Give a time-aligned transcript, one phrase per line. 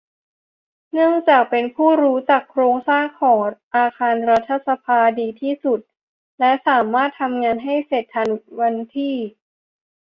[0.93, 3.41] เนื่องจากเป็นผู้รู้จักโครงสร้างของ
[3.75, 5.79] อาคารรัฐสภาดีที่สุด
[6.39, 8.29] และ สามารถทำงานให้เสร็จทัน
[8.61, 9.15] วันที่